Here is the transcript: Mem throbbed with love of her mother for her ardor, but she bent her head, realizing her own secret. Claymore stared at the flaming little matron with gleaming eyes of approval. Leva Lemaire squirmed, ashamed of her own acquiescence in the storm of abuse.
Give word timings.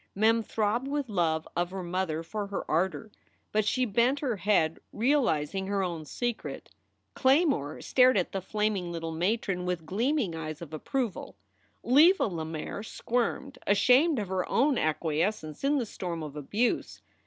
Mem 0.15 0.41
throbbed 0.41 0.87
with 0.87 1.09
love 1.09 1.47
of 1.55 1.69
her 1.69 1.83
mother 1.83 2.23
for 2.23 2.47
her 2.47 2.65
ardor, 2.67 3.11
but 3.51 3.63
she 3.65 3.85
bent 3.85 4.19
her 4.19 4.37
head, 4.37 4.79
realizing 4.91 5.67
her 5.67 5.83
own 5.83 6.05
secret. 6.05 6.71
Claymore 7.13 7.79
stared 7.83 8.17
at 8.17 8.31
the 8.31 8.41
flaming 8.41 8.91
little 8.91 9.11
matron 9.11 9.63
with 9.63 9.85
gleaming 9.85 10.33
eyes 10.35 10.59
of 10.59 10.73
approval. 10.73 11.35
Leva 11.83 12.25
Lemaire 12.25 12.81
squirmed, 12.81 13.59
ashamed 13.67 14.17
of 14.17 14.29
her 14.29 14.49
own 14.49 14.75
acquiescence 14.79 15.63
in 15.63 15.77
the 15.77 15.85
storm 15.85 16.23
of 16.23 16.35
abuse. 16.35 17.03